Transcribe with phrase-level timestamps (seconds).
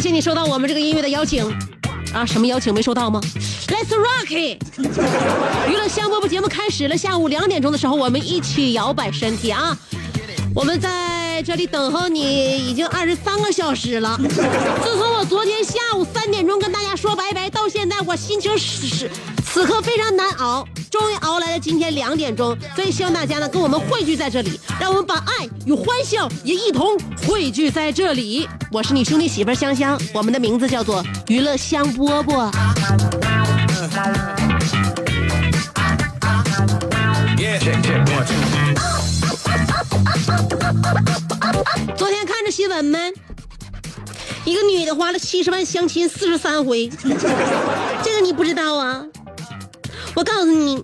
[0.00, 1.44] 感谢你收到我们这个音乐的邀请，
[2.14, 3.20] 啊，什么邀请没收到吗
[3.68, 4.58] ？Let's rock it！
[5.68, 9.76] 娱乐香饽饽节目开始了，下午两点钟的时候，我们一起摇摆身体啊！
[10.54, 10.88] 我们在
[11.40, 14.14] 在这里等候你已经二十三个小时了。
[14.84, 19.10] 自从我昨天下午三点钟跟大家说拜拜，到现在我心情是是
[19.46, 28.46] 此刻非常难熬，终于熬来了今天两点钟，所以希望大家呢跟我们汇聚在这里，让我们把爱与欢笑也一同汇聚在这里。
[28.70, 32.50] 我是你兄弟媳妇香香，我们的名字叫做娱乐香饽饽。
[41.96, 43.12] 昨天看着新闻没？
[44.44, 46.88] 一个女的花了七十万相亲四十三回，
[48.02, 49.04] 这个你不知道啊？
[50.14, 50.82] 我告诉你，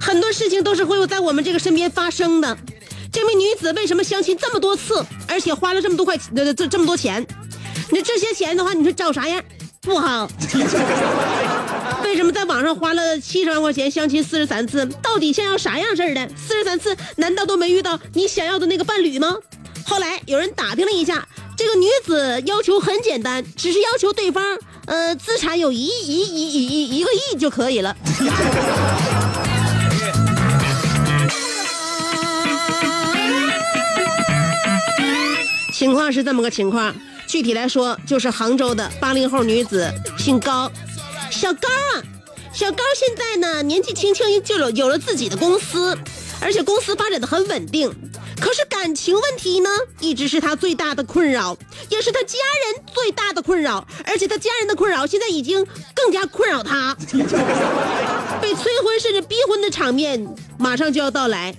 [0.00, 2.56] 很多事情都是会有在我们这个身边发生的。
[3.12, 7.26] 这位女子为什么相亲这么多次，而且花了这么多块呃这这么多钱？
[7.90, 9.42] 你这些钱的话，你说找啥样？
[9.82, 10.28] 不好。
[12.04, 14.86] 为什么在网上花了七十万块钱相亲四十三次？
[15.02, 16.28] 到底想要啥样式的？
[16.36, 19.36] 四十三次难道都没遇到你想要的那个伴侣吗？
[19.84, 21.26] 后来有人打听了一下，
[21.56, 27.94] 这个女子要求很简单，只是要求对方呃资产有一一一一一一个亿就可以了。
[35.72, 36.94] 情况是这么个情况，
[37.26, 40.70] 具体来说就是杭州的八零后女子，姓高，
[41.30, 42.02] 小高啊，
[42.54, 45.98] 小高现在呢年纪轻轻就有有了自己的公司，
[46.40, 47.92] 而且公司发展的很稳定。
[48.42, 49.70] 可是感情问题呢，
[50.00, 51.56] 一直是他最大的困扰，
[51.88, 55.64] 也是他家人最大的困扰，而且他家人的困扰现在已经
[55.94, 56.92] 更加困扰他，
[58.42, 60.26] 被催婚甚至逼婚的场面
[60.58, 61.54] 马上就要到来。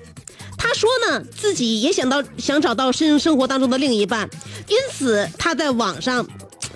[0.58, 4.30] 他说呢，自己也想到想找到生生活当中的另一半，
[4.68, 6.28] 因此他在网上，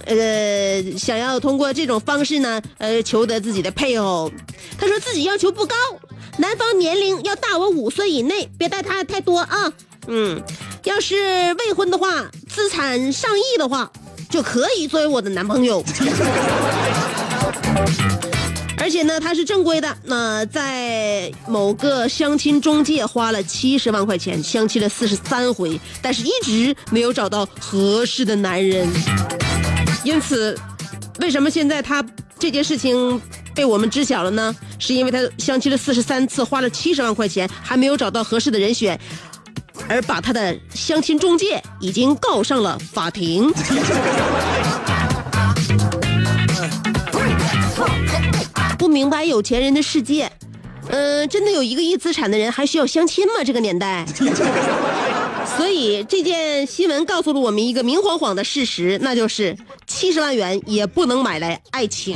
[0.06, 4.32] 呃，想要通过这种方式呢，呃，求得自己的配偶。
[4.78, 5.76] 他说自己要求不高，
[6.38, 9.74] 男方年龄要大我五岁以内，别带他太多啊。
[10.08, 10.42] 嗯，
[10.84, 11.16] 要是
[11.60, 13.92] 未婚的话，资产上亿的话，
[14.30, 15.84] 就可以作为我的男朋友。
[18.80, 28.88] 而且呢，他是正规的，那、在某个相亲中介花了七十万块钱相亲了四十三回，但是一直没有找到合适的男人。
[30.06, 30.58] 因此，
[31.20, 32.02] 为什么现在他
[32.40, 33.22] 这件事情
[33.54, 34.56] 被我们知晓了呢？
[34.80, 38.98] 是因为他相亲了四十三次，花了七十万块钱，还没有找到合适的人选，
[39.90, 43.52] 而把他的相亲中介已经告上了法庭。
[48.78, 50.32] 不明白有钱人的世界，
[50.90, 53.44] 嗯、真的有一个亿资产的人还需要相亲吗？
[53.46, 54.06] 这个年代。
[55.58, 62.16] 所以这件新闻告诉了我们一个明晃晃的事实，那就是七十万元也不能买来爱情。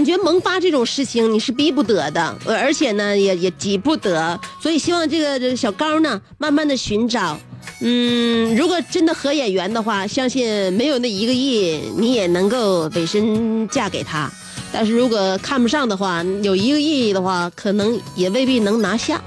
[0.00, 7.38] 感觉萌发这种事情你是逼不得的，而且呢也也急不得，所以希望这个小高呢慢慢的寻找。
[7.82, 14.30] 嗯，如果真的合眼缘的话，相信没有那一个亿，你也能够委身嫁给他。
[14.72, 19.20] 但是如果看不上的话，有一个亿的话，可能也未必能拿下。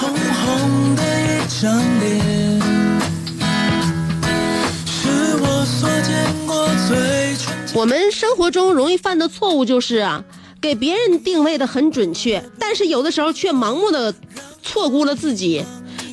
[0.00, 1.02] 红红的
[1.60, 1.70] 张
[2.00, 2.41] 脸
[7.74, 10.22] 我们生活中容易犯的错误就是啊，
[10.60, 14.14] 给别人定位的很准确，但是有的时候却盲目的
[14.62, 15.64] 错估了自己，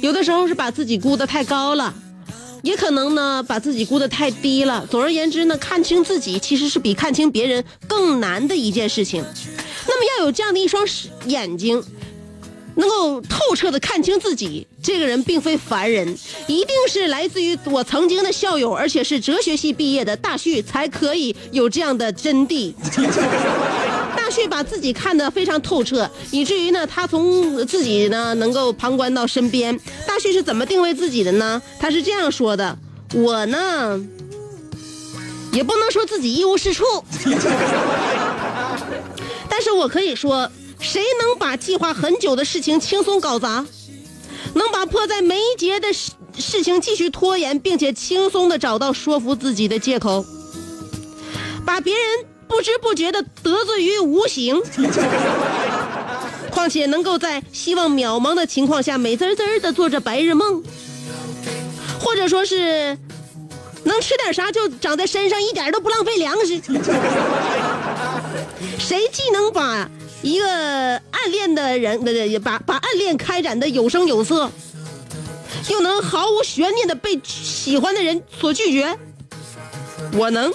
[0.01, 1.94] 有的时候是把自己估得太高了，
[2.63, 4.88] 也可能呢把自己估得太低了。
[4.89, 9.21] 总而言之呢，看清自己其实是比看清别人更难的一件事情。
[9.85, 10.88] 那么要有这样的一双
[11.25, 11.83] 眼睛，
[12.75, 16.18] 能够透彻的看清自己，这个人并非凡人，
[16.48, 22.74] 一定是来自于我曾经的校友，而且是哲学系毕业的大旭，才可以有这样的真谛。
[24.16, 29.78] 大旭把自己看得非常透彻，以至于呢，他从自己呢能够旁观到身边。
[30.08, 31.62] 大旭是怎么定位自己的呢？
[31.80, 32.78] 他是这样说的：
[33.14, 34.00] 我呢，
[35.52, 36.86] 也不能说自己一无是处，
[39.50, 40.50] 但是我可以说。
[40.81, 43.66] 谁能把计划很久的事情轻松搞砸？
[44.54, 50.26] 能把迫在眉睫的事事情继续拖延，并且轻松的找到说服自己的借口，
[51.66, 52.04] 把别人
[52.48, 54.62] 不知不觉的得罪于无形。
[56.52, 60.64] 况且能够在希望渺茫的情况下美滋滋的做着白日梦，
[62.00, 62.98] 或者说是
[63.84, 66.60] 能吃点啥就长在身上，一点都不浪费粮食。
[68.80, 69.90] 谁既能把？
[70.21, 74.51] 一个暗恋的人，的把把暗恋开展的有声有色，
[75.69, 78.98] 又能毫无悬念的被喜欢的人所拒绝，
[80.13, 80.51] 我能。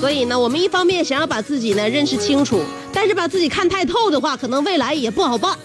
[0.00, 2.62] 所以呢，我们一方面想要把自己呢认识清楚，
[2.92, 5.58] 但是把自己看太透的话，可能未来也不好办。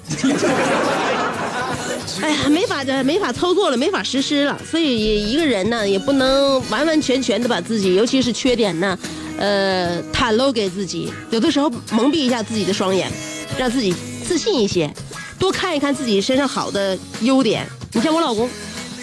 [2.22, 4.60] 哎呀，没法的，没法操作了，没法实施了。
[4.70, 8.98] 所以一个人呢，也不能完完全全的把自己，尤其是缺点呢，
[9.38, 11.12] 呃，袒露给自己。
[11.32, 13.12] 有的时候蒙蔽一下自己的双眼，
[13.58, 14.94] 让自己自信一些，
[15.40, 17.66] 多看一看自己身上好的优点。
[17.94, 18.48] 你像我老公，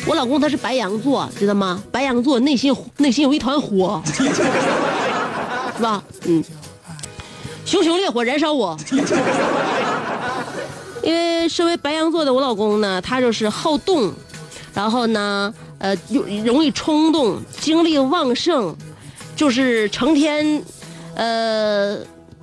[0.07, 1.83] 我老公他是白羊座，知道吗？
[1.91, 4.01] 白羊座内心内心有一团火，
[5.77, 6.03] 是吧？
[6.25, 6.43] 嗯，
[7.65, 8.79] 熊熊烈火燃烧我。
[11.09, 14.13] 因为身为白羊座的我老公呢，他就是好动，
[14.75, 18.77] 然后呢，呃，又容易冲动，精力旺盛，
[19.35, 20.63] 就是成天，
[21.15, 21.97] 呃，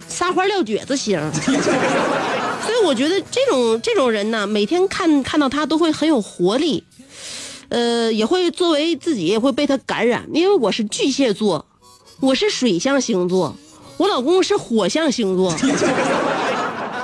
[0.08, 1.20] 撒欢撂蹶子型。
[2.66, 6.84] 所以我觉得这种这种人呢，每天看看到他都会很有活力，
[7.70, 10.28] 呃，也会作为自己也会被他感染。
[10.34, 11.64] 因为我是巨蟹座，
[12.20, 13.56] 我是水象星座，
[13.98, 15.56] 我老公是火象星座。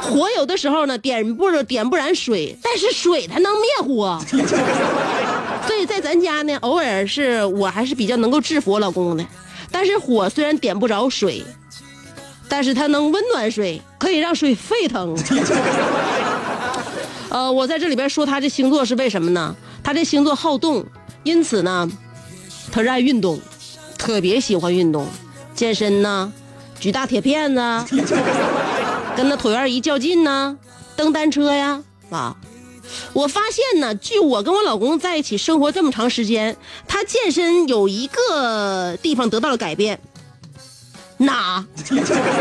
[0.01, 4.19] 火有的时候呢，点不点不燃水，但是水它能灭火。
[5.67, 9.25] 所以在咱家呢，偶尔是我还是比较能够制服我老公的。
[9.71, 11.43] 但是火虽然点不着水，
[12.49, 15.15] 但是它能温暖水，可以让水沸腾。
[17.29, 19.55] 呃，我在这里边说他这星座是为什么呢？
[19.81, 20.83] 他这星座好动，
[21.23, 21.89] 因此呢，
[22.71, 23.39] 他热爱运动，
[23.97, 25.07] 特别喜欢运动，
[25.55, 26.33] 健身呢，
[26.79, 27.61] 举大铁片子。
[29.21, 30.57] 跟那椭圆仪较劲呢，
[30.95, 32.35] 蹬单车呀，啊！
[33.13, 36.57] 我发现呢，据我跟我老公在一起生活这么长时间，
[36.87, 40.01] 他健身有一个地方得到了改变，
[41.17, 41.63] 哪？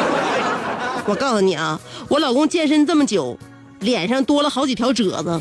[1.05, 1.79] 我告诉你啊，
[2.09, 3.37] 我老公健身这么久，
[3.81, 5.38] 脸上多了好几条褶子。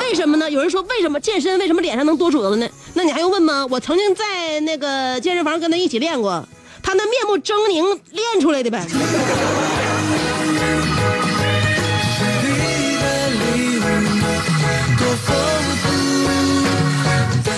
[0.00, 0.50] 为什么呢？
[0.50, 2.68] 有人说为什么健身为什么脸上能多褶子呢？
[2.94, 3.64] 那你还用问吗？
[3.70, 6.44] 我曾经在那个健身房跟他一起练过，
[6.82, 8.84] 他那面目狰狞练出来的呗。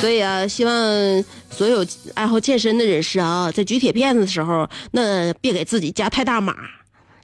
[0.01, 0.73] 所以啊，希望
[1.51, 6.55] 所有爱好健身的人士啊，在举铁片子的时候，那别给自己加太大码，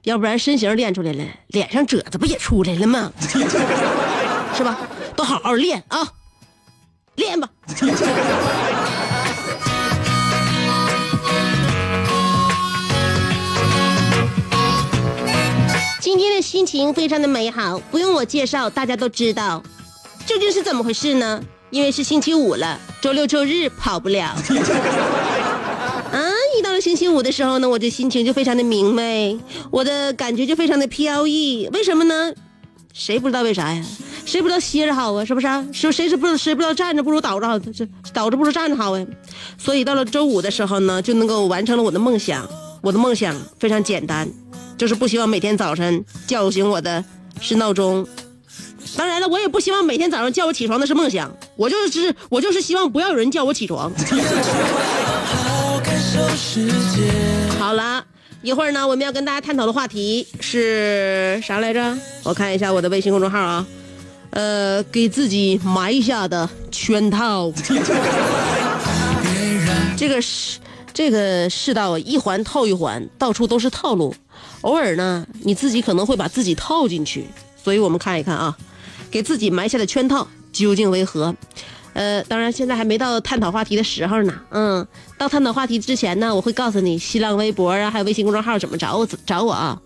[0.05, 3.11] 要不然身形练出来了，脸上褶子不也出来了吗？
[4.55, 4.79] 是吧？
[5.17, 6.07] 都好好练啊，
[7.15, 7.49] 练吧。
[16.01, 19.63] 今天的心情非常的美好，不用我介绍，大家都知道，
[20.27, 21.43] 究竟是怎么回事呢？
[21.77, 24.29] 因为是星期五了，周六周日跑不了。
[24.29, 24.39] 啊，
[26.59, 29.39] 一到了星期五的时候呢，我这心情就非常的明媚，
[29.71, 31.69] 我的感觉就非常的飘逸。
[31.75, 32.33] 为什么呢？
[32.95, 33.85] 谁不知道为啥呀？
[34.25, 35.23] 谁不知道歇着好啊？
[35.23, 35.47] 是不是？
[35.71, 37.59] 说谁是不谁不知道站着不如倒着好？
[37.59, 39.07] 这倒着不如站着好啊。
[39.59, 42.49] 所以到了周五的时候呢，就能够完成了我的梦想。
[42.81, 44.27] 我的梦想非常简单，
[44.79, 47.05] 就是不希望每天早晨叫醒我的
[47.39, 48.07] 是闹钟。
[48.97, 53.93] 当然了，我也不希望每天早上叫我起床的是梦想，我就是我就是希望不要有人叫我起床。
[57.59, 58.03] 好了，
[58.43, 61.97] 一会儿呢，我们要跟大家探讨的话题是啥来着？
[62.25, 63.67] 我看一下我的微信公众号啊，
[64.31, 67.53] 呃，给自己埋下的圈套。
[69.97, 70.59] 这个是
[70.95, 74.15] 这个世道一环套一环，到处都是套路，
[74.63, 77.27] 偶尔呢，你自己可能会把自己套进去，
[77.63, 78.57] 所以我们看一看啊。
[79.11, 81.35] 给自己埋下的圈套究竟为何？
[81.95, 84.35] 呃，当然现在还没到探讨话题的时候呢。
[84.51, 84.87] 嗯，
[85.17, 89.81] 到探讨话题之前呢，我会告诉你新浪微博啊，还有微信公众号怎么找我找我啊。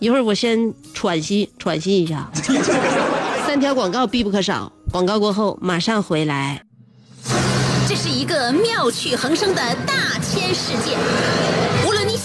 [0.00, 2.30] 一会儿我先喘息喘息一下，
[3.46, 4.70] 三条广告必不可少。
[4.90, 6.62] 广告过后马上回来。
[7.88, 10.96] 这是一个妙趣横生的大千世界。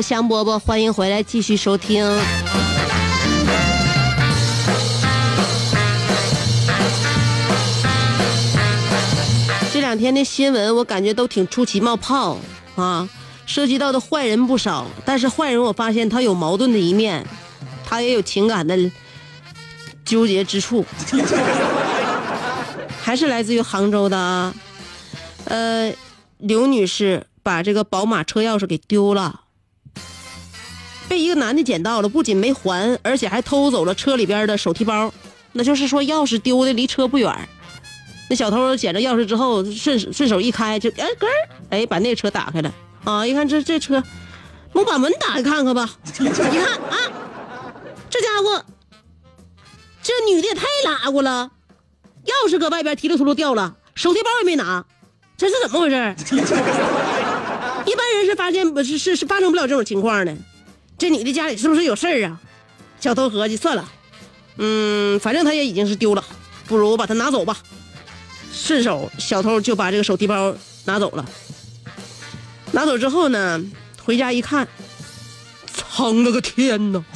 [0.00, 2.04] 香饽饽，欢迎回来，继续收听。
[9.72, 12.38] 这两天的新闻，我感觉都挺出奇冒泡
[12.76, 13.08] 啊，
[13.46, 17.26] 涉及到的坏人不少，但是坏人我发现他有矛盾的一面，
[17.84, 18.76] 他也有情感的
[20.04, 20.84] 纠结之处，
[23.00, 24.54] 还是来自于杭州的啊，
[25.44, 25.92] 呃，
[26.38, 29.42] 刘女士把这个宝马车钥匙给丢了。
[31.08, 35.12] 被一个男的捡到了，不仅没还，而且还偷走了车里边的手提包。
[35.52, 37.48] 那就是说，钥匙丢的离车不远。
[38.30, 42.70] 那小偷捡着钥匙之后，顺顺手一开，就哎咯儿，哎把那车打开了
[43.04, 43.26] 啊！
[43.26, 44.02] 一看这这车，
[44.74, 45.88] 我把门打开看看吧。
[46.20, 46.96] 一看啊，
[48.10, 48.64] 这家伙，
[50.02, 51.50] 这女的也太拉过了，
[52.26, 54.84] 钥匙搁外边提溜秃噜掉了，手提包也没拿，
[55.38, 56.14] 这是怎么回事？
[57.86, 60.36] 一般人是发现不是是是发生不了这种情况的。
[60.98, 62.38] 这女的家里是不是有事儿啊？
[63.00, 63.88] 小偷合计算了，
[64.56, 66.24] 嗯，反正她也已经是丢了，
[66.66, 67.56] 不如我把它拿走吧。
[68.52, 70.52] 顺手，小偷就把这个手提包
[70.86, 71.24] 拿走了。
[72.72, 73.64] 拿走之后呢，
[74.04, 74.66] 回家一看，
[75.72, 77.04] 苍了个天呐！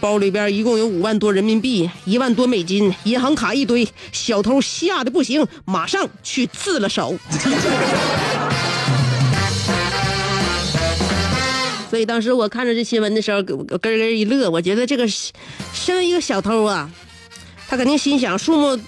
[0.00, 3.88] 包里边一共有五万多人民币，一万多美金，银行卡一堆。
[4.12, 7.16] 小偷吓得不行，马上去自了手。
[11.92, 14.48] 所以当时我看着这新闻的时候，我咯咯一乐。
[14.48, 15.06] 我觉得这个
[15.74, 16.90] 身为一个小偷啊，
[17.68, 18.80] 他肯定心想：数目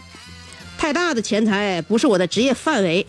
[0.79, 3.07] 太大的钱财不是我的职业范围。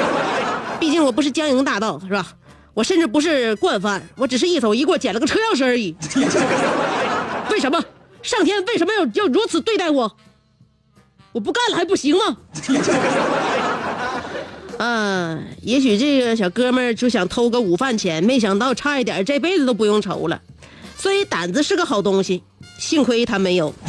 [0.80, 2.26] 毕竟我不是江营大盗，是吧？
[2.72, 5.94] 我甚至不是惯犯，我只是一走一过捡了个车钥匙而已。
[7.52, 7.84] 为什么
[8.22, 10.16] 上天为什么要要如此对待我？
[11.32, 12.38] 我不干了还不行吗？
[14.78, 20.40] 啊，也许这个小哥们儿就想偷个午饭钱，没想到差一点这辈子都不用愁了。
[20.96, 22.42] 所以胆子是个好东西，
[22.78, 23.74] 幸亏他没有。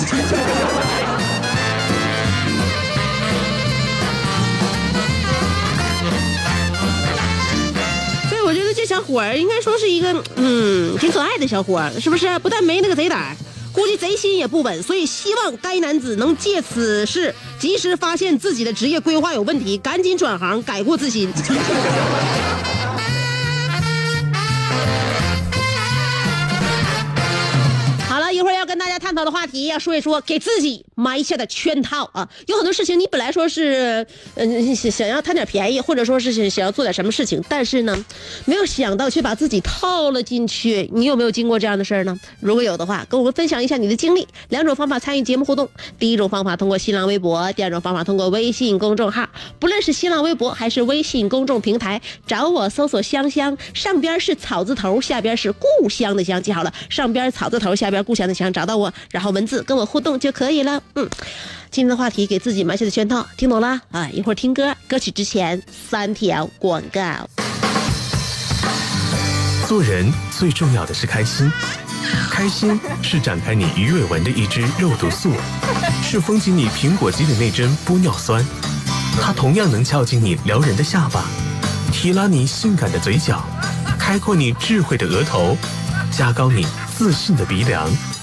[8.30, 12.40] 所以我觉得这小伙儿应该说是一个嗯挺可爱的小伙儿，是不是？
[12.40, 13.36] 不但没那个贼胆儿，
[13.80, 14.84] 估计贼心也不稳。
[14.84, 21.32] 所以希望该男子能借此事及时发现自己的职业规划有问题，赶紧转行，改过自新。
[28.70, 32.30] 跟大家探讨的话题，要说一说给自己埋下的圈套啊。
[32.46, 38.06] 有很多事情，你本来说是嗯想想要贪点便宜，或者说是想想要做点什么事情，但是呢，
[38.46, 40.88] 没有想到却把自己套了进去。
[40.94, 42.16] 你有没有经过这样的事儿呢？
[42.40, 44.28] 如果有的话，跟我们分享一下你的经历。
[44.50, 49.28] 两种方法参与节目互动：第一种方法通过新浪微博，第二种方法通过微信公众号。
[49.58, 60.84] 不论是新浪微博还是微信公众平台，找我搜索“香香”，上边是草字头，下边是故乡的乡，记好了，上边草字头，下边故乡的乡，找到我然后文字跟我互动就可以了。
[60.96, 61.10] 嗯。
[61.72, 63.80] 今天的话题给自己埋下的圈套听懂了？
[63.92, 67.02] 啊一会儿听歌歌曲之前三条广告。
[69.66, 71.50] 做人最重要的是开心。
[72.30, 75.32] 开心是展开你鱼尾纹的一支肉毒素
[76.02, 78.44] 是封紧你苹果肌的那针玻尿酸。
[79.22, 81.24] 它同样能翘起你撩人的下巴
[81.94, 83.42] 提拉你性感的嘴角
[83.98, 85.56] 开阔你智慧的额头
[86.12, 86.66] 加高你
[86.98, 87.90] 自信的鼻梁。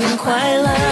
[0.00, 0.91] 很快乐。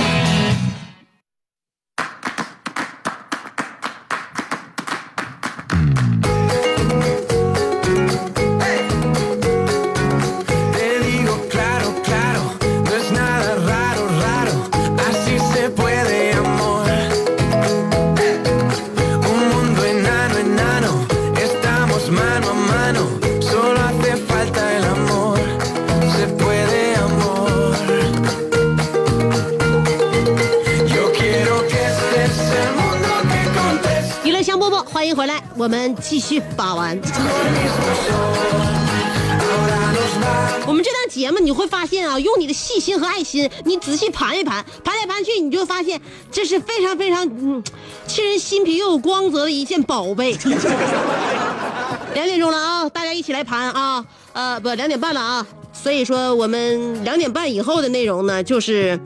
[41.31, 47.63] 节目你会发现啊，用你的细心和爱心，你仔细盘一盘，盘来盘去，你就发现这是非常非常嗯，
[48.05, 50.37] 沁人心脾又有光泽的一件宝贝。
[52.13, 58.99] 两点钟了啊，大家一起来盘啊，呃，不，两点半了啊，所以说我们两点半以后的内容呢，就是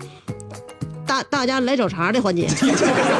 [1.06, 2.48] 大大家来找茬的环节。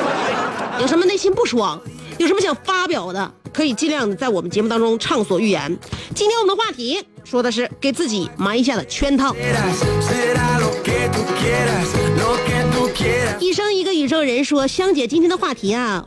[0.82, 1.80] 有什么内心不爽，
[2.18, 5.78] 有什么想发表的，可以尽量在我们节目当中畅所欲言。
[6.16, 9.36] 今天我们的话题说的是给自己埋下了圈套。
[13.40, 16.06] 一生一个宇宙人说，香姐今天的话题啊，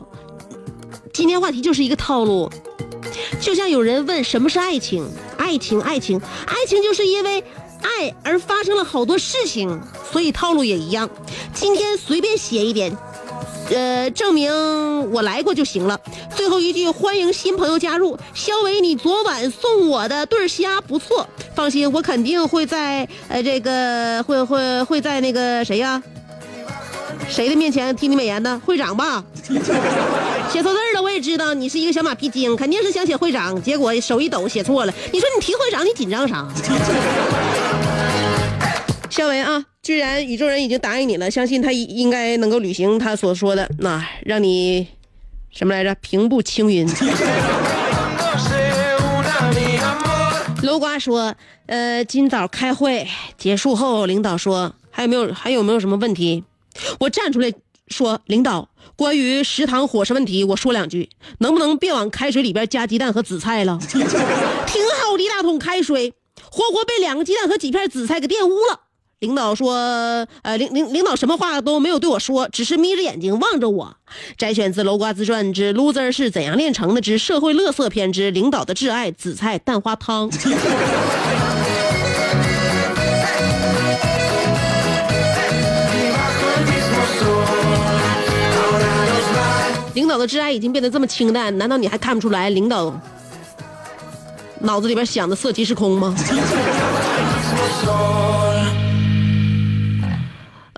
[1.13, 2.49] 今天话题就是一个套路，
[3.41, 5.05] 就像有人问什么是爱情，
[5.37, 7.43] 爱情，爱情，爱情就是因为
[7.81, 11.09] 爱而发生了好多事情，所以套路也一样。
[11.53, 12.97] 今天随便写一点。
[13.69, 14.51] 呃，证明
[15.11, 15.99] 我来过就行了。
[16.35, 18.17] 最后一句，欢迎新朋友加入。
[18.33, 26.01] 肖伟，你昨晚送我的对虾不错，放心，我肯定会在呃这个 会会会在那个谁呀、
[27.29, 28.59] 谁的面前替你美颜呢？
[28.65, 29.23] 会长吧？
[30.51, 34.93] 写错字了，我也知道你是一个小马屁精，肯定是想写会长，结果手一抖写错了。
[35.11, 36.47] 你说你提会长，你紧张啥？
[39.09, 44.87] 肖维啊，居然宇宙人已经答应你了，相信他应应该能够履行他所说的，那让你
[45.49, 45.95] 什么来着？
[45.95, 46.87] 平步青云。
[50.61, 51.33] 楼瓜说，
[51.65, 56.43] 呃，今早开会结束后，领导说还有没有还有没有什么问题？
[56.99, 57.51] 我站出来
[57.87, 63.79] 说，领导，关于食堂伙食问题，我说两句，能不能别往开水里边加鸡蛋和紫菜了？
[63.81, 66.13] 挺好的一大桶开水，
[66.51, 68.81] 活活被两个鸡蛋和几片紫菜给玷污了。
[69.19, 69.73] 领导说，
[70.43, 73.97] 呃，领领领导什么话都没有对我说，只是眯着眼睛望着我。
[74.37, 80.29] 摘选自《楼瓜自传》之《loser 是怎样炼成的》之社会乐色篇之领导的挚爱紫菜蛋花汤。
[89.93, 92.97] 领导的挚爱已经变得这么清淡，难道你还看不出来领导
[94.61, 96.15] 脑子里边想的色即是空吗？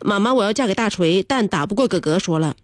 [0.03, 2.19] 妈妈，我要嫁给大锤，但打不过哥哥。
[2.19, 2.55] 说了，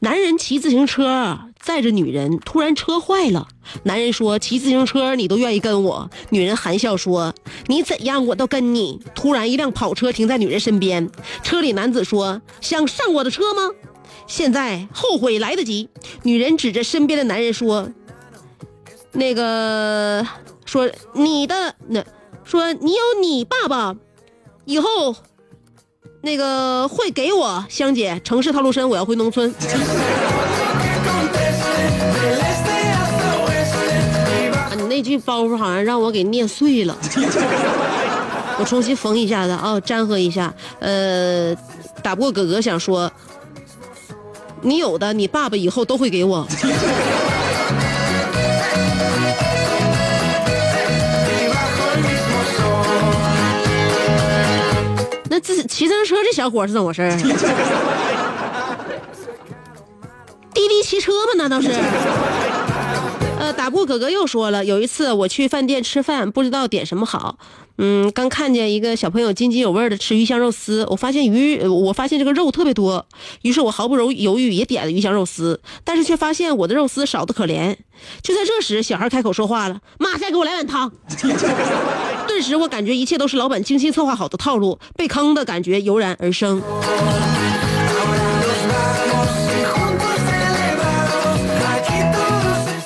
[0.00, 3.48] 男人骑自行车载着女人，突然车坏了。
[3.84, 7.34] 男人说：“骑自行车你都愿意跟我。”女人含笑说
[7.68, 11.10] ：“你怎样我都跟你。”突然，一辆跑车停在女人身边，
[11.42, 13.70] 车里男子说：“想上我的车吗？”
[14.26, 15.88] 现在后悔来得及。
[16.22, 17.90] 女人指着身边的男人说
[19.12, 20.26] ：“那个，
[20.64, 22.04] 说你的那，
[22.44, 23.96] 说你有你爸爸，
[24.64, 25.14] 以后
[26.22, 28.20] 那个会给我香姐。
[28.22, 29.50] 城市套路深，我要回农村。
[34.52, 36.96] 啊，你那句包袱好像让我给念碎了，
[38.58, 40.52] 我重新缝一下子啊，粘合一下。
[40.78, 41.54] 呃，
[42.02, 43.10] 打不过哥哥想说，
[44.60, 46.46] 你有的，你爸爸以后都会给我。
[55.80, 57.10] 骑自行车这小伙是怎么回事儿？
[60.52, 61.32] 滴滴骑车吗？
[61.38, 61.70] 难道是？
[63.38, 67.38] 呃，个打布哥哥又说了，有一次我去饭店吃饭，不知道点什么好。
[67.78, 73.06] 嗯，刚看见一个小朋友津津有味的吃鱼香肉丝，我发现鱼，我发现这个肉特别多，
[73.40, 77.74] 于是我毫不犹犹豫也点了鱼香肉丝，但是却发现我的肉丝少的可怜。
[78.22, 80.92] 就在这时，小孩开口说话了：“妈，再给我来碗汤。
[82.30, 86.62] ”顿时，我感觉一切都是老板精心策划好的套路，被坑的感觉油然而生。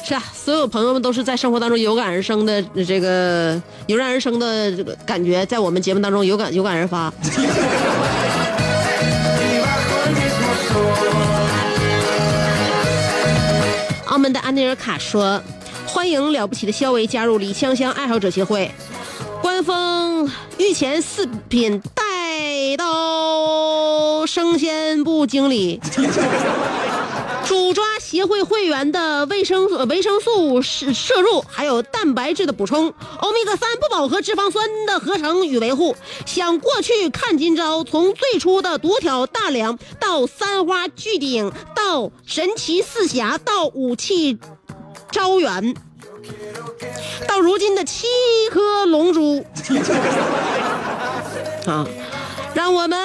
[0.02, 7.12] 是啊，所有朋友们都是在生活当中有感而生的，这个油然而生的这个感觉，在我们节目当中有感有感而发。
[14.06, 15.42] 澳门的安妮尔卡说
[15.86, 18.70] ：“欢迎了不起的肖维加入李香香爱好者协会，
[19.44, 20.26] 官方
[20.56, 25.78] 御前四品带刀生鲜部经理。
[27.44, 32.86] ”主抓协会会员的维生呃维生素摄摄入，还有蛋白质的补充，
[33.20, 35.94] 欧米伽三不饱和脂肪酸的合成与维护。
[36.24, 44.38] 想过去看今朝，从最初的独挑大梁，到三花聚顶，到神奇四侠，到武器
[45.12, 45.74] 招远，
[47.26, 48.06] 到如今的七
[48.50, 49.44] 颗龙珠，
[51.66, 51.86] 啊，
[52.54, 52.98] 让我们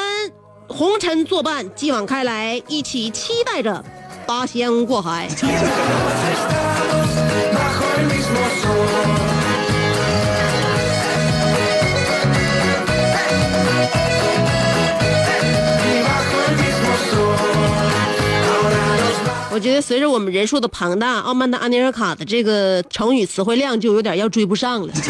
[0.67, 3.84] 红尘作伴，继往开来，一起期待着。
[4.27, 5.27] 八仙过海。
[19.59, 24.93] 我觉得随着我们人数的庞大，傲慢的阿尼尔卡的这个成语词汇量就有点要追不上了。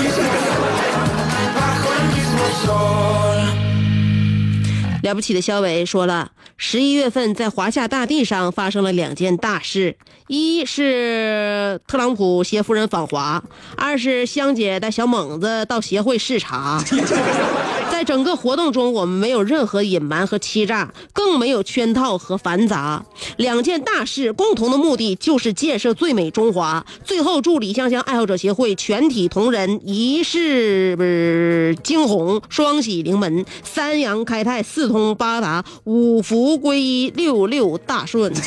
[5.03, 13.43] 了不起的肖伟说了，十一月份在华夏大地上发生了两件大事，一是特朗普携夫人访华，
[13.77, 16.83] 二是香姐带小猛子到协会视察。
[17.99, 23.03] 在整个活动中，我们没有任何隐瞒和欺诈，更没有圈套和繁杂。
[23.35, 26.85] 两件大事共同的目的就是建设最美中华。
[27.03, 38.33] 最后，祝李香香爱好者协会全体同仁一世不是惊鸿，双喜临门，三阳开泰，四通八达，五福归一，六六大顺。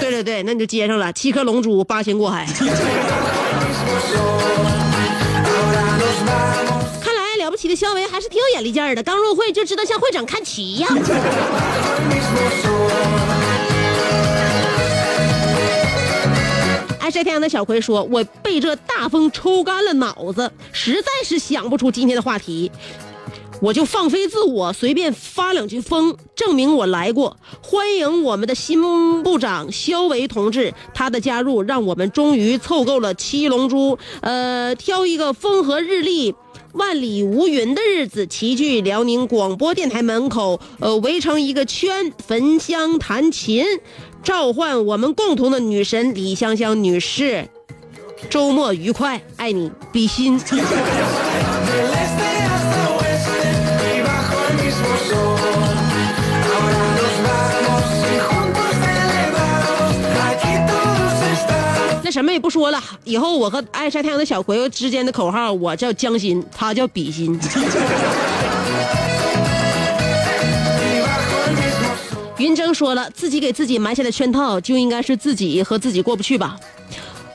[0.00, 2.44] 对对对，那你就接上了，七颗龙珠，八仙过海。
[7.62, 10.88] 看来了不起的肖维还是挺有眼力劲儿的，刚入会就知道向会长看齐呀。
[16.98, 22.72] 爱晒太阳的小葵说：“我被这大风抽干了脑子，实在是想不出今天的话题。”
[23.60, 27.36] 我就放飞自我，随便发两句疯，证明我来过。
[27.62, 33.96] 欢迎我们的新部长肖维同志，他的加入让我们终于凑够了七龙珠。
[34.20, 36.34] 呃，挑一个风和日丽、
[36.72, 43.64] 万里无云的日子，齐聚辽宁广播电台门口，呃，围成一个圈，焚香弹琴，
[44.22, 47.46] 召唤我们共同的女神李香香女士。
[48.30, 50.40] 周末愉快，爱你，比心。
[62.12, 67.40] 什么也不说了，以后我和爱晒太阳的小葵之间的口号，我叫将心，他叫比心。
[72.38, 76.58] 云峥说了，自己给自己埋下的圈套，就应该是自己和自己过不去吧。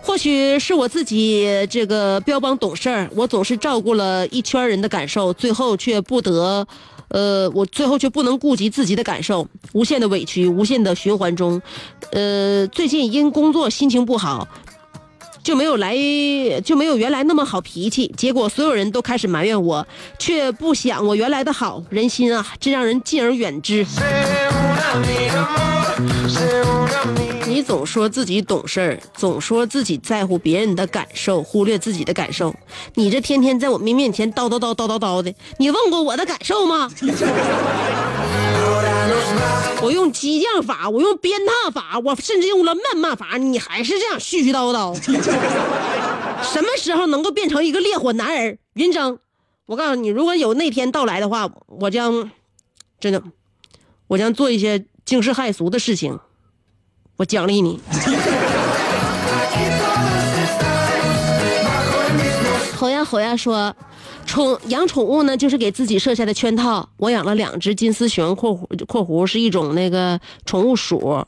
[0.01, 6.65] 或许是我自己这个标榜懂事儿，我总是照顾了一圈人的感受，最后却不得，
[7.09, 11.61] 呃，我最后却不能顾及自己的感受，无限的委屈，无限的循环中，
[12.11, 14.47] 呃，最近因工作心情不好，
[15.43, 15.95] 就没有来，
[16.63, 19.87] 就没有原来那么好脾气，结果所有人都开始埋怨我，
[20.19, 23.85] 却不想我原来的好，人心啊，真让人敬而远之。
[27.47, 32.53] 你总说自己懂事儿，总说自己在乎别人的感受，忽略自己的感受。
[32.95, 36.89] 你这天天在我面面前叨叨叨叨叨叨的，你问过我的感受吗？
[39.81, 44.93] 我用激将法，我用鞭挞法，我甚至用了谩骂法，你还是这样絮絮叨叨。
[46.43, 48.57] 什么时候能够变成一个烈火男儿？
[48.73, 49.17] 云峥，
[49.65, 52.31] 我告诉你，如果有那天到来的话，我将
[52.99, 53.21] 真的，
[54.07, 56.19] 我将做一些惊世骇俗的事情。
[57.17, 57.79] 我奖励你。
[62.75, 63.75] 吼呀吼呀说，
[64.37, 66.87] 宠养宠物呢，就是给自己设下的圈套。
[66.97, 71.25] 我养了两只金丝熊（括弧括弧是一种那个宠物鼠），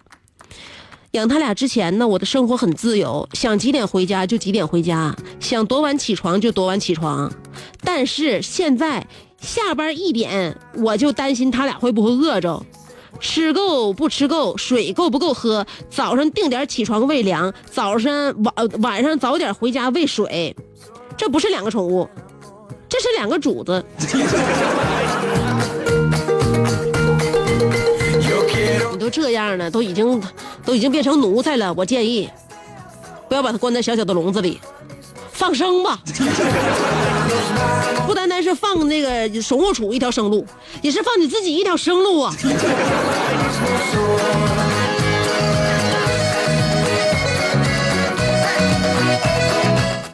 [1.13, 7.32] 养他俩之前呢，我的生活很自由，想几点回家就几点回家，想多晚起床就多晚起床。
[7.82, 9.08] 但是现在
[9.41, 12.63] 下班一点，我就担心他俩会不会饿着，
[13.19, 20.56] 吃够不吃够，水够不够喝，早上定点起床喂粮，早上晚晚上早点回家喂水。
[21.17, 22.08] 这不是两个宠物，
[22.89, 23.86] 这是两个主子。
[28.91, 30.21] 你都这样了，都已经
[30.65, 32.30] 都已经变成奴才了，我建议
[33.30, 34.60] 不要把它关在小小的笼子里，
[35.32, 35.99] 放生吧。
[38.08, 40.45] 不单单是放那个守护处一条生路，
[40.82, 42.34] 也是放你自己一条生路啊。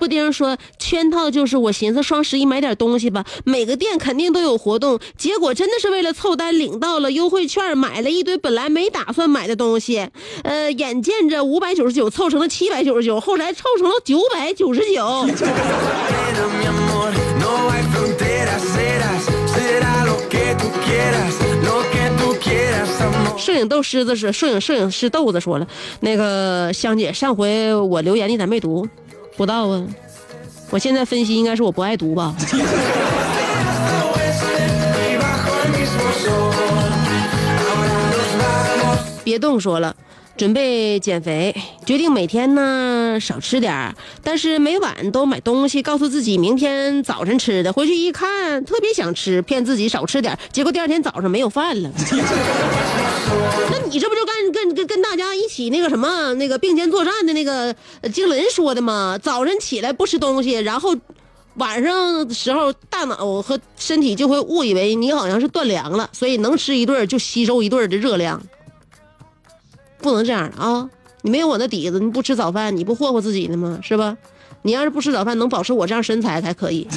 [0.05, 10.07] 布丁说：“圈套就是我寻思双十一买点东西吧，每个店肯定都有活动，结果真的是为了凑单领到了优惠券，买了一堆本来没打算买的东西，
[10.43, 15.27] 呃，眼见着五百九十九凑成了七百九十九，后来凑成了九百九十九。
[23.37, 25.67] 摄影豆狮子是摄影摄影师豆子说了，
[26.01, 28.87] 那个香姐，上回我留言你咋没读？
[29.37, 29.85] 不道啊
[30.69, 32.35] 我现在分析应该是我不爱读吧。
[39.23, 39.95] 别动说了。
[40.37, 47.71] 准备减肥，决定每天呢少吃点儿，但是每晚都买东西，告诉自己明天早晨吃的。
[47.71, 51.89] 回去一看，特别想吃，骗自己少吃点儿，结果第二天早上没有饭了。
[53.71, 59.17] 那你这不就跟跟跟跟大家一起那个什么那个并肩作战的那个呃经纶说的吗？
[59.21, 60.95] 早晨起来不吃东西，然后。
[61.57, 68.43] 晚上时候，大脑和身体就会误以为你好像是断粮了，所以能吃一顿就吸收一顿的热量。
[69.99, 70.89] 不能这样啊！
[71.21, 73.79] 你没有我的底子，你不吃早饭，你不霍霍自己呢吗？
[73.81, 74.15] 是吧？
[74.62, 76.88] 你要是不吃早饭，能保持我这样身材才可以。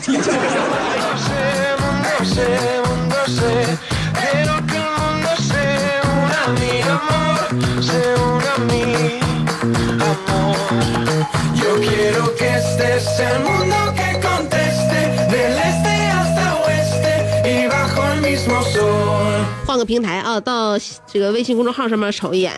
[19.79, 20.77] 个平台啊，到
[21.11, 22.53] 这个微信公众号上面瞅一眼。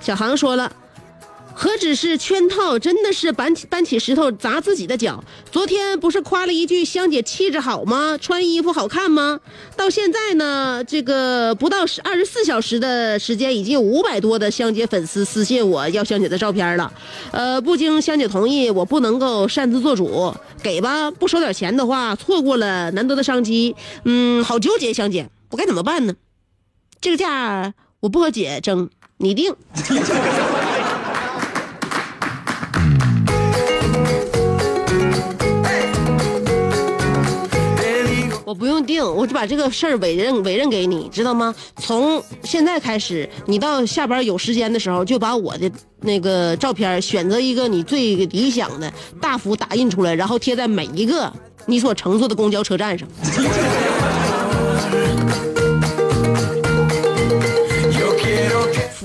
[0.00, 0.70] 小航说了，
[1.54, 5.24] 何止是圈套，真的是搬起搬起石头砸自己的脚。
[5.50, 8.18] 昨天不是夸了一句香姐气质好吗？
[8.20, 9.40] 穿衣服好看吗？
[9.74, 16.92] 到现在呢，这个不到十二十四小时的时间，已经有五百多的香姐粉丝私信我要香姐的照片了。
[17.30, 20.34] 呃，不经香姐同意，我不能够擅自做主。
[20.62, 23.74] 给吧，不收点钱的话，错过了难得的商机。
[24.04, 26.14] 嗯，好纠结，香姐，我该怎么办呢？
[27.00, 29.54] 这个价我不和姐争，你定。
[38.44, 41.52] 我不用定，我就把这个事儿委任委任给你，知道吗？
[41.76, 45.68] 从现在开始，你到下班有时间的时候，就把我的
[46.00, 51.32] 那个照片选择一个你最理想的，大幅打印出来，然后贴在每一个
[51.66, 53.08] 你所乘坐的公交车站上。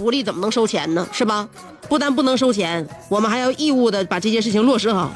[0.01, 1.07] 福利怎么能收钱呢？
[1.11, 1.47] 是吧？
[1.87, 5.11] 不但不能收钱，我们还要义务的把这件事情落实好。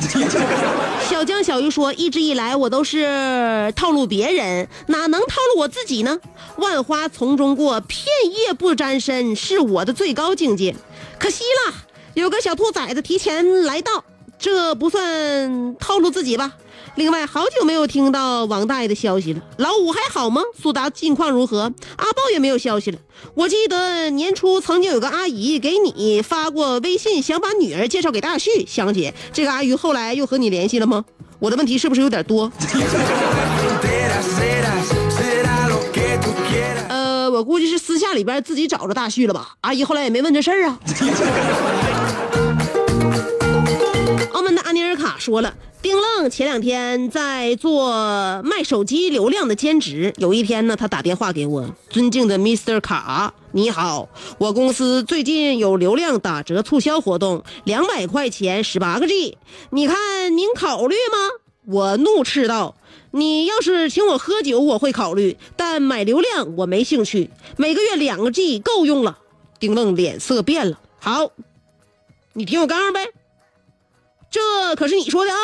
[1.09, 6.19] 小江小鱼说：“一直以来我都是套路别人，哪能套路我自己呢？
[6.57, 10.75] 万花丛中过，片叶不沾身，是我的最高境界。
[11.17, 11.73] 可惜了，
[12.13, 14.03] 有个小兔崽子提前来到，
[14.37, 16.53] 这不算套路自己吧？
[16.95, 19.41] 另外，好久没有听到王大爷的消息了。
[19.57, 20.41] 老五还好吗？
[20.61, 21.73] 苏达近况如何？
[21.97, 22.99] 阿豹也没有消息了。
[23.33, 28.65] 我记得年初曾经有个阿姨给你发过微信，想把女儿介绍给大旭。
[28.65, 31.03] 香姐，这个阿姨后来又和你联系了吗？
[31.39, 32.49] 我的问题是不是有点多？
[36.87, 39.55] 呃，我估计是私下里边自己找着大旭了吧。
[39.61, 40.79] 阿姨后来也没问这事儿啊。
[44.31, 45.53] 澳门的安尼尔卡说了，
[45.85, 50.11] 丁愣前两天在做卖手机流量的兼职。
[50.17, 52.79] 有一天呢，他打电话给我，尊敬的 Mr.
[52.79, 54.09] 卡，你好，
[54.39, 59.37] 我公司最近有流量打折促销活动，两百块钱十八个 G，
[59.69, 61.17] 你看您考虑吗？
[61.67, 62.75] 我怒斥道
[63.13, 67.29] ：“你要是请我喝酒，我会考虑，但买流量我没兴趣。
[67.57, 69.19] 每个月两个 G 够用了。”
[69.61, 70.79] 丁愣脸色变了。
[70.99, 71.29] 好，
[72.33, 73.01] 你听我刚呗。
[74.35, 75.37] 这可是你说的啊！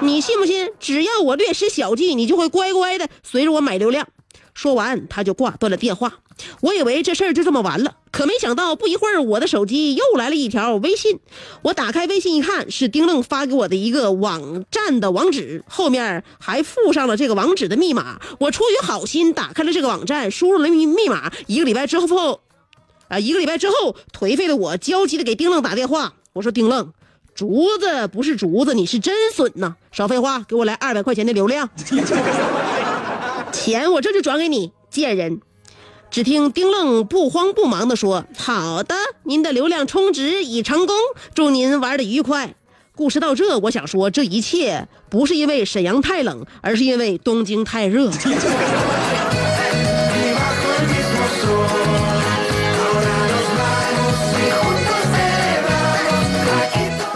[0.00, 0.70] 你信不信？
[0.78, 4.06] 只要我略施小计，你就会乖乖的随着我买流量。
[4.54, 6.20] 说完，他就挂断了电话。
[6.60, 11.18] 我以为这事儿就这么完了，可没想到不一会儿，我的手机又来了一条微信。
[11.62, 18.20] 我打开微信一看，是丁愣发给我的一个网站的网址，后面还附上了这个网址的密码。
[18.38, 21.32] 我出于好心打开了这个网站，输入了密密码。
[21.48, 22.40] 一个礼拜之后，
[23.08, 26.92] 啊，一个礼拜之后，颓废的我焦急的给丁愣打电话，我说丁愣。
[27.34, 29.74] 竹子不是竹子，你是真损呐！
[29.90, 31.68] 少废话，给我来二百块钱的流量，
[33.50, 35.40] 钱我这就转给你，贱人！
[36.10, 40.94] 只听丁愣不慌不忙地说：“好的，您的流量充值已成功，
[41.34, 42.54] 祝您玩的愉快。”
[42.94, 48.10] 故事到这，我想说，这一切不是因为沈阳太冷，而是因为东京太热。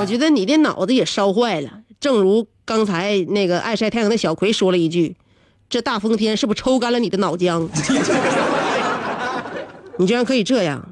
[0.07, 5.16] 我觉得你的脑子也烧坏了，正如刚才那个爱晒太阳的小葵说了一句
[5.68, 7.68] ：“这大风天是不是抽干了你的脑浆？”
[9.98, 10.90] 你居然可以这样，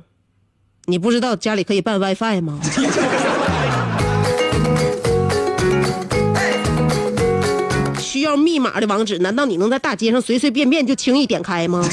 [0.86, 2.58] 你不知道家里可以办 WiFi 吗？
[8.00, 11.88] 需要密码的网址，难道你能在大街上随随便便就轻易点开吗？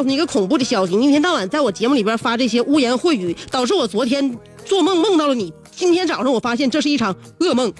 [0.00, 4.34] 告诉你一个恐怖的消息，你一天到晚在我节目里边发这些污言秽语，导致我昨天
[4.64, 5.52] 做梦梦到了你。
[5.76, 7.70] 今天早上我发现这是一场噩梦。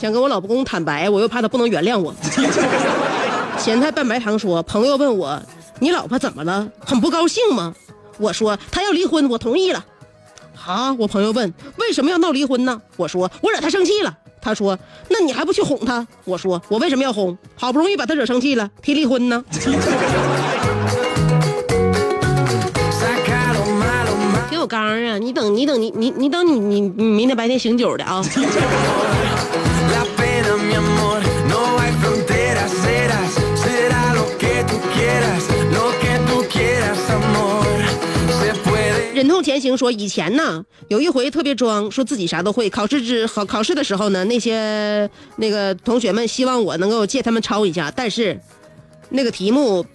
[0.00, 2.12] 想跟我老公坦白，我又怕他不能原谅我。
[3.56, 5.40] 咸菜拌白糖说，朋友问我，
[5.78, 6.68] 你老婆怎么了？
[6.80, 7.72] 很不高兴吗？
[8.18, 9.84] 我说她要离婚，我同意了。
[10.66, 12.80] 啊，我朋友问为什么要闹离婚呢？
[12.96, 14.18] 我说我惹他生气了。
[14.40, 14.78] 他说
[15.08, 16.06] 那你还不去哄他？
[16.24, 17.36] 我说我为什么要哄？
[17.56, 19.42] 好不容易把他惹生气了，提离婚呢？
[24.50, 25.18] 给我刚啊！
[25.18, 28.22] 你等你等你你你等你你你明天白天醒酒的啊！
[39.38, 42.68] 痛前行说，以前呢有一回特别装，说自己啥都会。
[42.68, 48.40] 考试之考考试的时候呢，那些那个同学们希望我能够借他们抄一下，但是
[49.10, 49.86] 那个题目，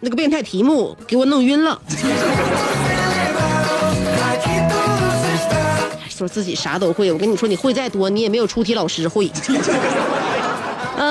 [0.00, 1.78] 那个变态题目给我弄晕了。
[6.08, 9.30] 说自己啥都会，我跟你说，你会再多，你也没有出题老师会。
[10.96, 11.04] 呃，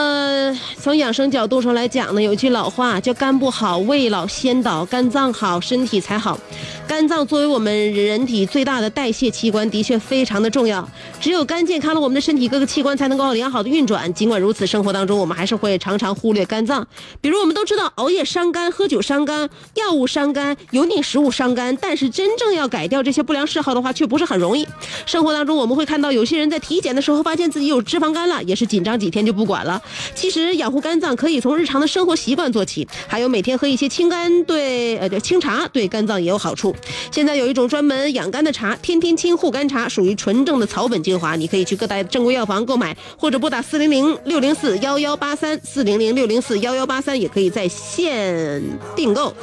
[0.78, 6.40] 从养生角度上来讲呢，有一句老话叫“肝不好，胃老先倒；肝脏好，身体才好。”
[6.88, 10.88] 肝脏作为我们人体最大的代谢器官，的确非常的重要。
[11.20, 14.14] 只有肝健康了，我们的身体各个器官才能够良好的运转。
[14.14, 16.86] 尽管如此，生活当中我们还是会常常忽略肝脏。
[17.22, 21.76] 比如我们都知道，熬夜伤肝，喝酒伤肝，药物伤肝，油腻食物伤肝。
[21.82, 24.68] 但是真正要改掉这些不良嗜好的话，却不是很容易。
[25.08, 29.82] 生活当中我们会看到有些人在体检的时候发现自己有脂肪肝了，也是紧张几天就不管了。
[30.14, 36.76] 其实实养护肝脏可以从日常的生活习惯做起，还有每天喝一些清肝对呃对清茶对肝脏也有好处。
[37.12, 48.62] 现在有一种专门养肝的茶，天天清护肝茶，属于纯正的草本精华，你可以去各大正规药房购买，或者拨打四零零六零四幺幺八三四零零六零四幺幺八三，也可以在线
[48.96, 49.34] 订购。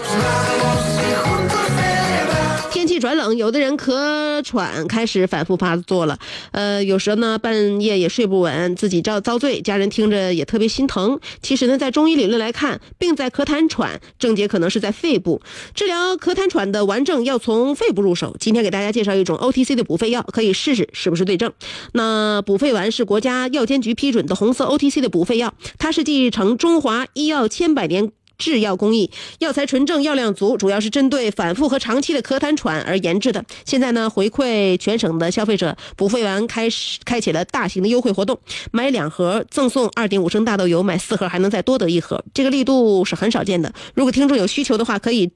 [3.02, 6.16] 转冷，有的人咳喘开始反复发作了，
[6.52, 11.18] 呃，有时候呢半夜也睡不稳，自己遭遭罪，家人听着也特别心疼。
[11.42, 15.42] 其实呢，在中医理论来看，病在咳痰喘，症结可能是在肺部。
[15.74, 18.36] 治疗咳痰喘的顽症要从肺部入手。
[18.38, 21.52] 今天给大家介绍一种 OTC 的补肺药，可以试试是不是对症。
[21.92, 28.12] 那补肺丸是国家药监局批准的红色 OTC 的补肺药，它是继承中华医药千百年。
[28.42, 33.44] 制药工艺，药材纯正，药量足，主要是针对反复和长期的咳痰喘而研制的。
[33.64, 38.36] 现在呢，回馈全省的消费者，补肺丸开始开启了大型的优惠活动，
[38.72, 43.72] 买两盒赠送二点五升大豆油，买四盒还能再多得一盒，这个力度是很少见的。
[43.94, 45.30] 如果听众有需求的话，可以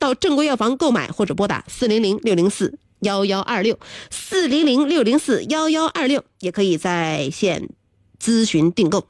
[0.00, 3.78] 到正规药房购买，或者拨打四零零六零四幺幺二六
[4.10, 7.68] 四零零六零四幺幺二六，也可以在线
[8.20, 9.06] 咨询订购。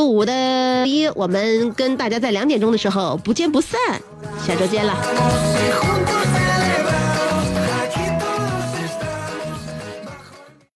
[0.00, 3.78] 周五的一，我们跟大家在两点钟的时候不见不散，
[4.46, 6.49] 下周见了。